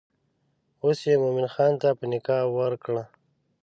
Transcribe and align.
اوس 0.83 0.99
یې 1.07 1.13
مومن 1.23 1.47
خان 1.53 1.73
ته 1.81 1.89
په 1.99 2.03
نکاح 2.11 2.43
ورکړه. 2.57 3.03